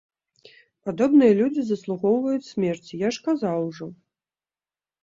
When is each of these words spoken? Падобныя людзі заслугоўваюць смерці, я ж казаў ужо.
Падобныя 0.87 1.33
людзі 1.41 1.61
заслугоўваюць 1.67 2.49
смерці, 2.53 2.93
я 3.07 3.13
ж 3.15 3.25
казаў 3.31 3.57
ужо. 3.71 3.87